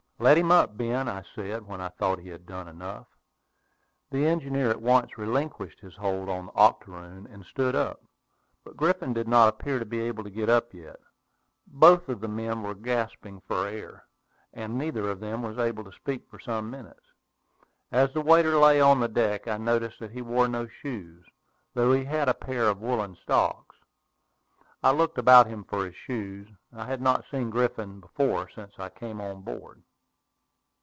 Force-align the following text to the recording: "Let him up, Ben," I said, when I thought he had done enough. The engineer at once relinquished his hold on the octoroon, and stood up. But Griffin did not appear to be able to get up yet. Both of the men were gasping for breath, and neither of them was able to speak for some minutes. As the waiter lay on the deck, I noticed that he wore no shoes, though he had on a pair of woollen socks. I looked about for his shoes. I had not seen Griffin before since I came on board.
"Let 0.23 0.37
him 0.37 0.51
up, 0.51 0.77
Ben," 0.77 1.07
I 1.07 1.23
said, 1.33 1.65
when 1.65 1.81
I 1.81 1.89
thought 1.89 2.19
he 2.19 2.29
had 2.29 2.45
done 2.45 2.67
enough. 2.67 3.07
The 4.11 4.27
engineer 4.27 4.69
at 4.69 4.79
once 4.79 5.17
relinquished 5.17 5.79
his 5.79 5.95
hold 5.95 6.29
on 6.29 6.45
the 6.45 6.51
octoroon, 6.51 7.25
and 7.25 7.43
stood 7.43 7.73
up. 7.75 8.03
But 8.63 8.77
Griffin 8.77 9.13
did 9.13 9.27
not 9.27 9.49
appear 9.49 9.79
to 9.79 9.85
be 9.85 9.99
able 10.01 10.23
to 10.23 10.29
get 10.29 10.47
up 10.47 10.75
yet. 10.75 10.97
Both 11.65 12.07
of 12.07 12.21
the 12.21 12.27
men 12.27 12.61
were 12.61 12.75
gasping 12.75 13.41
for 13.47 13.63
breath, 13.63 14.01
and 14.53 14.77
neither 14.77 15.09
of 15.09 15.21
them 15.21 15.41
was 15.41 15.57
able 15.57 15.83
to 15.85 15.91
speak 15.91 16.29
for 16.29 16.37
some 16.39 16.69
minutes. 16.69 17.07
As 17.91 18.13
the 18.13 18.21
waiter 18.21 18.57
lay 18.57 18.79
on 18.79 18.99
the 18.99 19.07
deck, 19.07 19.47
I 19.47 19.57
noticed 19.57 19.97
that 20.01 20.11
he 20.11 20.21
wore 20.21 20.47
no 20.47 20.67
shoes, 20.67 21.25
though 21.73 21.91
he 21.93 22.03
had 22.05 22.27
on 22.29 22.35
a 22.35 22.37
pair 22.37 22.69
of 22.69 22.79
woollen 22.79 23.17
socks. 23.25 23.75
I 24.83 24.91
looked 24.91 25.17
about 25.17 25.49
for 25.67 25.83
his 25.85 25.95
shoes. 25.95 26.47
I 26.71 26.85
had 26.85 27.01
not 27.01 27.25
seen 27.31 27.49
Griffin 27.49 27.99
before 27.99 28.47
since 28.53 28.73
I 28.77 28.89
came 28.89 29.19
on 29.19 29.41
board. 29.41 29.81